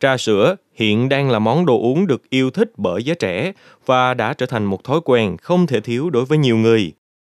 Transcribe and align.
Trà 0.00 0.16
sữa 0.16 0.56
hiện 0.74 1.08
đang 1.08 1.30
là 1.30 1.38
món 1.38 1.66
đồ 1.66 1.80
uống 1.80 2.06
được 2.06 2.30
yêu 2.30 2.50
thích 2.50 2.72
bởi 2.76 3.02
giới 3.02 3.16
trẻ 3.16 3.52
và 3.86 4.14
đã 4.14 4.34
trở 4.34 4.46
thành 4.46 4.64
một 4.64 4.84
thói 4.84 5.00
quen 5.04 5.36
không 5.36 5.66
thể 5.66 5.80
thiếu 5.80 6.10
đối 6.10 6.24
với 6.24 6.38
nhiều 6.38 6.56
người. 6.56 6.92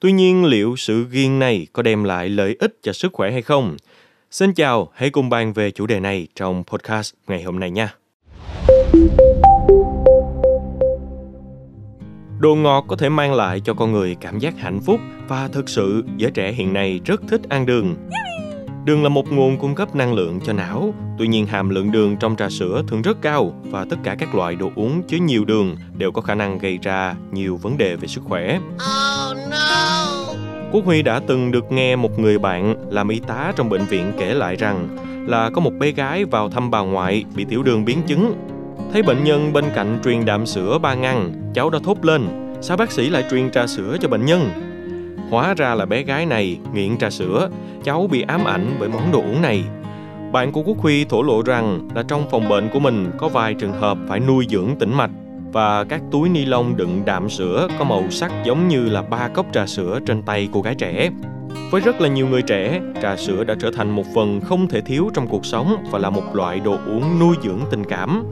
Tuy 0.00 0.12
nhiên, 0.12 0.44
liệu 0.44 0.76
sự 0.76 1.06
ghiền 1.10 1.38
này 1.38 1.66
có 1.72 1.82
đem 1.82 2.04
lại 2.04 2.28
lợi 2.28 2.56
ích 2.58 2.78
cho 2.82 2.92
sức 2.92 3.12
khỏe 3.12 3.30
hay 3.30 3.42
không? 3.42 3.76
Xin 4.30 4.54
chào, 4.54 4.88
hãy 4.94 5.10
cùng 5.10 5.28
bàn 5.28 5.52
về 5.52 5.70
chủ 5.70 5.86
đề 5.86 6.00
này 6.00 6.28
trong 6.34 6.64
podcast 6.64 7.14
ngày 7.26 7.42
hôm 7.42 7.60
nay 7.60 7.70
nha. 7.70 7.94
Đồ 12.38 12.54
ngọt 12.54 12.84
có 12.88 12.96
thể 12.96 13.08
mang 13.08 13.34
lại 13.34 13.60
cho 13.64 13.74
con 13.74 13.92
người 13.92 14.16
cảm 14.20 14.38
giác 14.38 14.54
hạnh 14.58 14.80
phúc 14.80 15.00
và 15.28 15.48
thực 15.48 15.68
sự 15.68 16.04
giới 16.16 16.30
trẻ 16.30 16.52
hiện 16.52 16.72
nay 16.72 17.00
rất 17.04 17.20
thích 17.28 17.40
ăn 17.48 17.66
đường. 17.66 17.94
Đường 18.84 19.02
là 19.02 19.08
một 19.08 19.32
nguồn 19.32 19.58
cung 19.58 19.74
cấp 19.74 19.94
năng 19.94 20.14
lượng 20.14 20.40
cho 20.40 20.52
não, 20.52 20.94
tuy 21.18 21.26
nhiên 21.26 21.46
hàm 21.46 21.68
lượng 21.68 21.92
đường 21.92 22.16
trong 22.16 22.36
trà 22.36 22.48
sữa 22.48 22.82
thường 22.88 23.02
rất 23.02 23.22
cao 23.22 23.52
và 23.70 23.86
tất 23.90 23.96
cả 24.02 24.16
các 24.18 24.34
loại 24.34 24.56
đồ 24.56 24.70
uống 24.74 25.02
chứa 25.02 25.16
nhiều 25.16 25.44
đường 25.44 25.76
đều 25.96 26.12
có 26.12 26.22
khả 26.22 26.34
năng 26.34 26.58
gây 26.58 26.78
ra 26.82 27.14
nhiều 27.32 27.56
vấn 27.56 27.78
đề 27.78 27.96
về 27.96 28.08
sức 28.08 28.24
khỏe. 28.24 28.58
Oh, 28.58 29.36
no. 29.50 30.16
Quốc 30.72 30.84
Huy 30.84 31.02
đã 31.02 31.20
từng 31.26 31.50
được 31.50 31.72
nghe 31.72 31.96
một 31.96 32.18
người 32.18 32.38
bạn 32.38 32.74
làm 32.90 33.08
y 33.08 33.20
tá 33.20 33.52
trong 33.56 33.68
bệnh 33.68 33.84
viện 33.84 34.12
kể 34.18 34.34
lại 34.34 34.56
rằng 34.56 34.88
là 35.28 35.50
có 35.50 35.60
một 35.60 35.72
bé 35.78 35.90
gái 35.90 36.24
vào 36.24 36.50
thăm 36.50 36.70
bà 36.70 36.80
ngoại 36.80 37.24
bị 37.34 37.44
tiểu 37.44 37.62
đường 37.62 37.84
biến 37.84 38.02
chứng. 38.06 38.34
Thấy 38.92 39.02
bệnh 39.02 39.24
nhân 39.24 39.52
bên 39.52 39.64
cạnh 39.74 40.00
truyền 40.04 40.24
đạm 40.24 40.46
sữa 40.46 40.78
ba 40.82 40.94
ngăn, 40.94 41.32
cháu 41.54 41.70
đã 41.70 41.78
thốt 41.84 42.04
lên, 42.04 42.26
sao 42.60 42.76
bác 42.76 42.92
sĩ 42.92 43.10
lại 43.10 43.24
truyền 43.30 43.50
trà 43.50 43.66
sữa 43.66 43.96
cho 44.00 44.08
bệnh 44.08 44.24
nhân? 44.24 44.73
Hóa 45.30 45.54
ra 45.54 45.74
là 45.74 45.86
bé 45.86 46.02
gái 46.02 46.26
này 46.26 46.58
nghiện 46.72 46.98
trà 46.98 47.10
sữa, 47.10 47.48
cháu 47.84 48.06
bị 48.10 48.22
ám 48.22 48.44
ảnh 48.44 48.76
bởi 48.80 48.88
món 48.88 49.12
đồ 49.12 49.18
uống 49.18 49.42
này. 49.42 49.64
Bạn 50.32 50.52
của 50.52 50.62
Quốc 50.62 50.78
Huy 50.78 51.04
thổ 51.04 51.22
lộ 51.22 51.42
rằng 51.42 51.88
là 51.94 52.02
trong 52.02 52.30
phòng 52.30 52.48
bệnh 52.48 52.68
của 52.72 52.78
mình 52.78 53.10
có 53.18 53.28
vài 53.28 53.54
trường 53.54 53.72
hợp 53.72 53.98
phải 54.08 54.20
nuôi 54.20 54.46
dưỡng 54.50 54.76
tĩnh 54.78 54.94
mạch 54.94 55.10
và 55.52 55.84
các 55.84 56.02
túi 56.10 56.28
ni 56.28 56.44
lông 56.44 56.76
đựng 56.76 57.02
đạm 57.04 57.28
sữa 57.28 57.68
có 57.78 57.84
màu 57.84 58.10
sắc 58.10 58.32
giống 58.44 58.68
như 58.68 58.88
là 58.88 59.02
ba 59.02 59.28
cốc 59.28 59.46
trà 59.52 59.66
sữa 59.66 60.00
trên 60.06 60.22
tay 60.22 60.48
cô 60.52 60.62
gái 60.62 60.74
trẻ. 60.74 61.10
Với 61.70 61.80
rất 61.80 62.00
là 62.00 62.08
nhiều 62.08 62.28
người 62.28 62.42
trẻ, 62.42 62.80
trà 63.02 63.16
sữa 63.16 63.44
đã 63.44 63.54
trở 63.60 63.70
thành 63.76 63.90
một 63.90 64.04
phần 64.14 64.40
không 64.40 64.68
thể 64.68 64.80
thiếu 64.80 65.10
trong 65.14 65.28
cuộc 65.28 65.46
sống 65.46 65.84
và 65.90 65.98
là 65.98 66.10
một 66.10 66.34
loại 66.34 66.60
đồ 66.60 66.78
uống 66.86 67.18
nuôi 67.20 67.36
dưỡng 67.42 67.60
tình 67.70 67.84
cảm. 67.84 68.24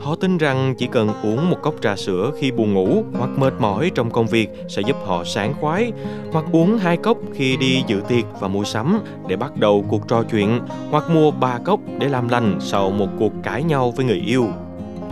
Họ 0.00 0.14
tin 0.14 0.38
rằng 0.38 0.74
chỉ 0.78 0.86
cần 0.86 1.08
uống 1.22 1.50
một 1.50 1.56
cốc 1.62 1.74
trà 1.82 1.96
sữa 1.96 2.32
khi 2.38 2.50
buồn 2.50 2.74
ngủ 2.74 3.04
hoặc 3.18 3.30
mệt 3.36 3.52
mỏi 3.58 3.90
trong 3.94 4.10
công 4.10 4.26
việc 4.26 4.48
sẽ 4.68 4.82
giúp 4.82 4.96
họ 5.04 5.24
sáng 5.24 5.54
khoái, 5.60 5.92
hoặc 6.32 6.44
uống 6.52 6.78
hai 6.78 6.96
cốc 6.96 7.18
khi 7.34 7.56
đi 7.56 7.82
dự 7.86 8.02
tiệc 8.08 8.24
và 8.40 8.48
mua 8.48 8.64
sắm 8.64 9.00
để 9.28 9.36
bắt 9.36 9.56
đầu 9.56 9.84
cuộc 9.88 10.08
trò 10.08 10.22
chuyện, 10.22 10.60
hoặc 10.90 11.10
mua 11.10 11.30
ba 11.30 11.58
cốc 11.64 11.80
để 11.98 12.08
làm 12.08 12.28
lành 12.28 12.56
sau 12.60 12.90
một 12.90 13.08
cuộc 13.18 13.32
cãi 13.42 13.62
nhau 13.62 13.90
với 13.96 14.06
người 14.06 14.22
yêu. 14.26 14.46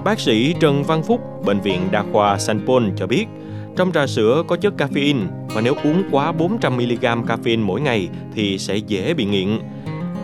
Bác 0.04 0.20
sĩ 0.20 0.54
Trần 0.60 0.84
Văn 0.84 1.02
Phúc, 1.02 1.44
Bệnh 1.44 1.60
viện 1.60 1.80
Đa 1.90 2.04
khoa 2.12 2.38
Sanpon 2.38 2.92
cho 2.96 3.06
biết, 3.06 3.26
trong 3.76 3.92
trà 3.92 4.06
sữa 4.06 4.42
có 4.48 4.56
chất 4.56 4.74
caffeine 4.78 5.26
và 5.48 5.60
nếu 5.60 5.74
uống 5.84 6.02
quá 6.10 6.32
400mg 6.32 7.24
caffeine 7.24 7.64
mỗi 7.64 7.80
ngày 7.80 8.08
thì 8.34 8.58
sẽ 8.58 8.76
dễ 8.76 9.14
bị 9.14 9.24
nghiện. 9.24 9.58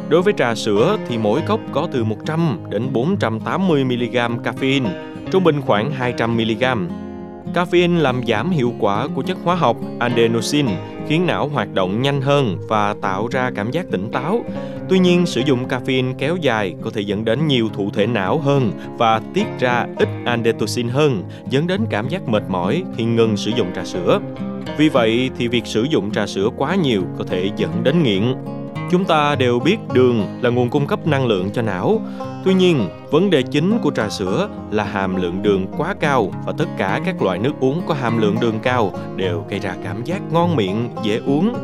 Đối 0.08 0.22
với 0.22 0.34
trà 0.36 0.54
sữa 0.54 0.98
thì 1.08 1.18
mỗi 1.18 1.40
cốc 1.46 1.60
có 1.72 1.88
từ 1.92 2.04
100 2.04 2.58
đến 2.70 2.92
480mg 2.92 4.42
caffeine, 4.42 4.88
trung 5.30 5.44
bình 5.44 5.60
khoảng 5.60 5.92
200mg. 6.00 6.86
Caffeine 7.54 8.00
làm 8.00 8.20
giảm 8.26 8.50
hiệu 8.50 8.72
quả 8.80 9.08
của 9.14 9.22
chất 9.22 9.38
hóa 9.44 9.54
học 9.54 9.76
adenosine, 9.98 10.72
khiến 11.08 11.26
não 11.26 11.48
hoạt 11.48 11.74
động 11.74 12.02
nhanh 12.02 12.20
hơn 12.20 12.58
và 12.68 12.94
tạo 13.00 13.28
ra 13.28 13.50
cảm 13.54 13.70
giác 13.70 13.86
tỉnh 13.90 14.10
táo. 14.12 14.44
Tuy 14.88 14.98
nhiên, 14.98 15.26
sử 15.26 15.40
dụng 15.40 15.68
caffeine 15.68 16.14
kéo 16.18 16.36
dài 16.36 16.74
có 16.82 16.90
thể 16.94 17.00
dẫn 17.00 17.24
đến 17.24 17.46
nhiều 17.46 17.68
thụ 17.74 17.90
thể 17.90 18.06
não 18.06 18.38
hơn 18.38 18.72
và 18.98 19.20
tiết 19.34 19.46
ra 19.58 19.86
ít 19.96 20.08
adenosine 20.24 20.92
hơn, 20.92 21.22
dẫn 21.50 21.66
đến 21.66 21.80
cảm 21.90 22.08
giác 22.08 22.28
mệt 22.28 22.42
mỏi 22.48 22.82
khi 22.96 23.04
ngừng 23.04 23.36
sử 23.36 23.50
dụng 23.50 23.68
trà 23.74 23.84
sữa. 23.84 24.20
Vì 24.78 24.88
vậy 24.88 25.30
thì 25.38 25.48
việc 25.48 25.66
sử 25.66 25.82
dụng 25.82 26.10
trà 26.10 26.26
sữa 26.26 26.48
quá 26.56 26.74
nhiều 26.74 27.02
có 27.18 27.24
thể 27.24 27.50
dẫn 27.56 27.84
đến 27.84 28.02
nghiện. 28.02 28.34
Chúng 28.94 29.04
ta 29.04 29.34
đều 29.34 29.58
biết 29.58 29.76
đường 29.92 30.26
là 30.42 30.50
nguồn 30.50 30.70
cung 30.70 30.86
cấp 30.86 31.06
năng 31.06 31.26
lượng 31.26 31.50
cho 31.50 31.62
não. 31.62 32.00
Tuy 32.44 32.54
nhiên, 32.54 32.88
vấn 33.10 33.30
đề 33.30 33.42
chính 33.42 33.78
của 33.82 33.90
trà 33.90 34.08
sữa 34.08 34.48
là 34.70 34.84
hàm 34.84 35.16
lượng 35.16 35.42
đường 35.42 35.66
quá 35.76 35.94
cao 36.00 36.32
và 36.46 36.52
tất 36.58 36.64
cả 36.78 37.00
các 37.04 37.22
loại 37.22 37.38
nước 37.38 37.52
uống 37.60 37.82
có 37.86 37.94
hàm 37.94 38.20
lượng 38.20 38.36
đường 38.40 38.58
cao 38.62 38.92
đều 39.16 39.44
gây 39.48 39.60
ra 39.60 39.74
cảm 39.84 40.04
giác 40.04 40.22
ngon 40.32 40.56
miệng, 40.56 40.88
dễ 41.02 41.20
uống. 41.26 41.54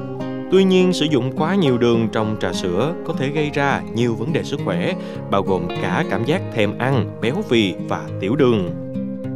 Tuy 0.50 0.64
nhiên, 0.64 0.92
sử 0.92 1.06
dụng 1.06 1.32
quá 1.36 1.54
nhiều 1.54 1.78
đường 1.78 2.08
trong 2.12 2.36
trà 2.40 2.52
sữa 2.52 2.94
có 3.06 3.14
thể 3.18 3.28
gây 3.28 3.50
ra 3.54 3.82
nhiều 3.94 4.14
vấn 4.14 4.32
đề 4.32 4.42
sức 4.42 4.60
khỏe, 4.64 4.94
bao 5.30 5.42
gồm 5.42 5.68
cả 5.82 6.04
cảm 6.10 6.24
giác 6.24 6.42
thèm 6.54 6.78
ăn, 6.78 7.18
béo 7.20 7.34
phì 7.48 7.74
và 7.88 8.08
tiểu 8.20 8.36
đường. 8.36 8.70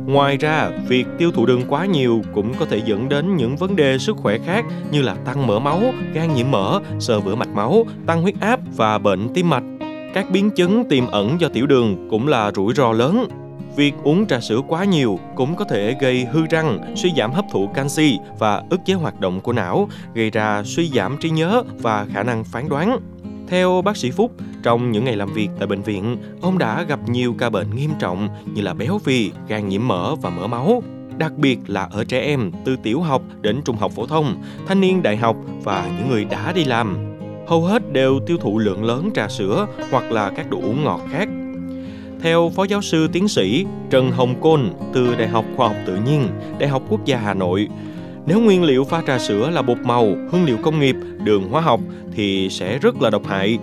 Ngoài 0.06 0.36
ra, 0.36 0.70
việc 0.88 1.06
tiêu 1.18 1.30
thụ 1.30 1.46
đường 1.46 1.62
quá 1.68 1.86
nhiều 1.86 2.22
cũng 2.34 2.54
có 2.58 2.66
thể 2.66 2.82
dẫn 2.84 3.08
đến 3.08 3.36
những 3.36 3.56
vấn 3.56 3.76
đề 3.76 3.98
sức 3.98 4.16
khỏe 4.16 4.38
khác 4.38 4.64
như 4.90 5.02
là 5.02 5.14
tăng 5.14 5.46
mỡ 5.46 5.58
máu, 5.58 5.82
gan 6.12 6.34
nhiễm 6.34 6.50
mỡ, 6.50 6.80
sơ 7.00 7.20
vữa 7.20 7.34
mạch 7.34 7.48
máu, 7.48 7.84
tăng 8.06 8.22
huyết 8.22 8.34
áp 8.40 8.60
và 8.76 8.98
bệnh 8.98 9.28
tim 9.34 9.50
mạch. 9.50 9.62
Các 10.14 10.30
biến 10.30 10.50
chứng 10.50 10.84
tiềm 10.88 11.06
ẩn 11.06 11.40
do 11.40 11.48
tiểu 11.48 11.66
đường 11.66 12.08
cũng 12.10 12.28
là 12.28 12.52
rủi 12.52 12.74
ro 12.74 12.92
lớn. 12.92 13.28
Việc 13.76 13.94
uống 14.02 14.26
trà 14.26 14.40
sữa 14.40 14.60
quá 14.68 14.84
nhiều 14.84 15.18
cũng 15.36 15.56
có 15.56 15.64
thể 15.64 15.96
gây 16.00 16.24
hư 16.24 16.46
răng, 16.46 16.94
suy 16.96 17.12
giảm 17.16 17.32
hấp 17.32 17.44
thụ 17.52 17.66
canxi 17.66 18.18
và 18.38 18.62
ức 18.70 18.80
chế 18.84 18.94
hoạt 18.94 19.20
động 19.20 19.40
của 19.40 19.52
não, 19.52 19.88
gây 20.14 20.30
ra 20.30 20.62
suy 20.64 20.88
giảm 20.88 21.16
trí 21.20 21.30
nhớ 21.30 21.62
và 21.78 22.06
khả 22.12 22.22
năng 22.22 22.44
phán 22.44 22.68
đoán. 22.68 22.98
Theo 23.48 23.82
bác 23.82 23.96
sĩ 23.96 24.10
Phúc, 24.10 24.32
trong 24.62 24.90
những 24.90 25.04
ngày 25.04 25.16
làm 25.16 25.32
việc 25.32 25.48
tại 25.58 25.66
bệnh 25.66 25.82
viện, 25.82 26.16
ông 26.40 26.58
đã 26.58 26.82
gặp 26.82 27.08
nhiều 27.08 27.34
ca 27.38 27.50
bệnh 27.50 27.74
nghiêm 27.74 27.90
trọng 27.98 28.28
như 28.54 28.62
là 28.62 28.74
béo 28.74 28.98
phì, 28.98 29.30
gan 29.48 29.68
nhiễm 29.68 29.88
mỡ 29.88 30.14
và 30.14 30.30
mỡ 30.30 30.46
máu, 30.46 30.82
đặc 31.18 31.32
biệt 31.36 31.58
là 31.66 31.88
ở 31.92 32.04
trẻ 32.04 32.20
em 32.20 32.50
từ 32.64 32.76
tiểu 32.82 33.00
học 33.00 33.22
đến 33.40 33.60
trung 33.64 33.76
học 33.76 33.92
phổ 33.92 34.06
thông, 34.06 34.42
thanh 34.66 34.80
niên 34.80 35.02
đại 35.02 35.16
học 35.16 35.36
và 35.64 35.90
những 35.98 36.08
người 36.10 36.24
đã 36.24 36.52
đi 36.52 36.64
làm. 36.64 36.96
Hầu 37.46 37.64
hết 37.64 37.92
đều 37.92 38.20
tiêu 38.26 38.36
thụ 38.40 38.58
lượng 38.58 38.84
lớn 38.84 39.10
trà 39.14 39.28
sữa 39.28 39.66
hoặc 39.90 40.12
là 40.12 40.30
các 40.30 40.50
đồ 40.50 40.58
uống 40.62 40.84
ngọt 40.84 41.00
khác. 41.10 41.28
Theo 42.20 42.52
Phó 42.56 42.64
Giáo 42.64 42.82
sư 42.82 43.08
Tiến 43.12 43.28
sĩ 43.28 43.66
Trần 43.90 44.10
Hồng 44.10 44.40
Côn 44.40 44.70
từ 44.92 45.14
Đại 45.14 45.28
học 45.28 45.44
Khoa 45.56 45.68
học 45.68 45.76
Tự 45.86 45.96
nhiên, 46.06 46.28
Đại 46.58 46.68
học 46.68 46.82
Quốc 46.88 47.04
gia 47.04 47.18
Hà 47.18 47.34
Nội, 47.34 47.68
nếu 48.26 48.40
nguyên 48.40 48.62
liệu 48.62 48.84
pha 48.84 49.02
trà 49.06 49.18
sữa 49.18 49.50
là 49.50 49.62
bột 49.62 49.78
màu, 49.84 50.04
hương 50.04 50.44
liệu 50.44 50.56
công 50.62 50.80
nghiệp, 50.80 50.96
đường 51.24 51.48
hóa 51.50 51.60
học 51.60 51.80
thì 52.12 52.48
sẽ 52.50 52.78
rất 52.78 53.02
là 53.02 53.10
độc 53.10 53.26
hại. 53.26 53.58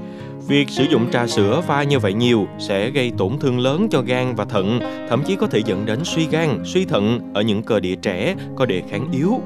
Việc 0.47 0.69
sử 0.69 0.83
dụng 0.83 1.11
trà 1.11 1.27
sữa 1.27 1.61
pha 1.67 1.83
như 1.83 1.99
vậy 1.99 2.13
nhiều 2.13 2.47
sẽ 2.59 2.89
gây 2.89 3.11
tổn 3.17 3.37
thương 3.39 3.59
lớn 3.59 3.87
cho 3.91 4.01
gan 4.01 4.35
và 4.35 4.45
thận, 4.45 4.79
thậm 5.09 5.23
chí 5.27 5.35
có 5.35 5.47
thể 5.47 5.61
dẫn 5.65 5.85
đến 5.85 5.99
suy 6.03 6.27
gan, 6.31 6.61
suy 6.65 6.85
thận 6.85 7.31
ở 7.33 7.41
những 7.41 7.63
cơ 7.63 7.79
địa 7.79 7.95
trẻ 7.95 8.35
có 8.55 8.65
đề 8.65 8.81
kháng 8.89 9.07
yếu. 9.11 9.41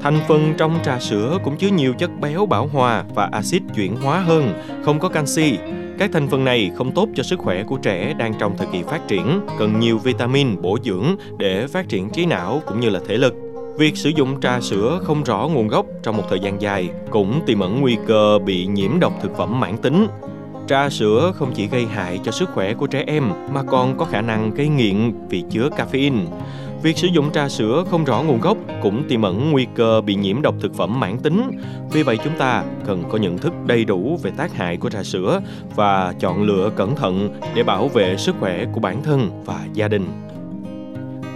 Thành 0.00 0.18
phần 0.28 0.54
trong 0.58 0.78
trà 0.84 0.98
sữa 1.00 1.38
cũng 1.44 1.56
chứa 1.56 1.68
nhiều 1.68 1.94
chất 1.98 2.10
béo 2.20 2.46
bảo 2.46 2.66
hòa 2.66 3.04
và 3.14 3.28
axit 3.32 3.62
chuyển 3.74 3.96
hóa 3.96 4.20
hơn, 4.20 4.52
không 4.84 4.98
có 4.98 5.08
canxi. 5.08 5.58
Các 5.98 6.10
thành 6.12 6.28
phần 6.28 6.44
này 6.44 6.70
không 6.76 6.92
tốt 6.94 7.08
cho 7.14 7.22
sức 7.22 7.38
khỏe 7.38 7.64
của 7.64 7.76
trẻ 7.76 8.14
đang 8.18 8.34
trong 8.38 8.56
thời 8.58 8.66
kỳ 8.72 8.82
phát 8.82 9.08
triển, 9.08 9.40
cần 9.58 9.80
nhiều 9.80 9.98
vitamin 9.98 10.62
bổ 10.62 10.78
dưỡng 10.84 11.16
để 11.38 11.66
phát 11.66 11.88
triển 11.88 12.10
trí 12.10 12.26
não 12.26 12.62
cũng 12.66 12.80
như 12.80 12.90
là 12.90 13.00
thể 13.08 13.16
lực. 13.16 13.47
Việc 13.78 13.96
sử 13.96 14.10
dụng 14.10 14.40
trà 14.40 14.60
sữa 14.60 15.00
không 15.04 15.22
rõ 15.22 15.48
nguồn 15.48 15.68
gốc 15.68 15.86
trong 16.02 16.16
một 16.16 16.22
thời 16.30 16.40
gian 16.40 16.60
dài 16.60 16.90
cũng 17.10 17.40
tiềm 17.46 17.60
ẩn 17.60 17.80
nguy 17.80 17.96
cơ 18.06 18.38
bị 18.38 18.66
nhiễm 18.66 19.00
độc 19.00 19.12
thực 19.22 19.36
phẩm 19.36 19.60
mãn 19.60 19.76
tính. 19.76 20.06
Trà 20.68 20.88
sữa 20.88 21.32
không 21.34 21.52
chỉ 21.54 21.66
gây 21.66 21.86
hại 21.86 22.20
cho 22.24 22.32
sức 22.32 22.48
khỏe 22.54 22.74
của 22.74 22.86
trẻ 22.86 23.04
em 23.06 23.30
mà 23.52 23.62
còn 23.62 23.98
có 23.98 24.04
khả 24.04 24.20
năng 24.20 24.54
gây 24.54 24.68
nghiện 24.68 25.12
vì 25.28 25.44
chứa 25.50 25.68
caffeine. 25.76 26.24
Việc 26.82 26.98
sử 26.98 27.08
dụng 27.08 27.32
trà 27.32 27.48
sữa 27.48 27.84
không 27.90 28.04
rõ 28.04 28.22
nguồn 28.22 28.40
gốc 28.40 28.56
cũng 28.82 29.04
tiềm 29.08 29.22
ẩn 29.22 29.50
nguy 29.50 29.66
cơ 29.74 30.00
bị 30.00 30.14
nhiễm 30.14 30.42
độc 30.42 30.54
thực 30.60 30.74
phẩm 30.74 31.00
mãn 31.00 31.18
tính. 31.18 31.42
Vì 31.92 32.02
vậy 32.02 32.18
chúng 32.24 32.38
ta 32.38 32.64
cần 32.86 33.04
có 33.10 33.18
nhận 33.18 33.38
thức 33.38 33.52
đầy 33.66 33.84
đủ 33.84 34.18
về 34.22 34.30
tác 34.36 34.54
hại 34.54 34.76
của 34.76 34.90
trà 34.90 35.02
sữa 35.02 35.40
và 35.76 36.14
chọn 36.20 36.42
lựa 36.42 36.70
cẩn 36.76 36.96
thận 36.96 37.40
để 37.54 37.62
bảo 37.62 37.88
vệ 37.88 38.16
sức 38.16 38.34
khỏe 38.40 38.64
của 38.72 38.80
bản 38.80 39.02
thân 39.02 39.42
và 39.44 39.66
gia 39.72 39.88
đình. 39.88 40.06